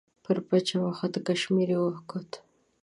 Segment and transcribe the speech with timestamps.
[0.23, 2.31] پر پچه وخوت کشمیر یې وکوت.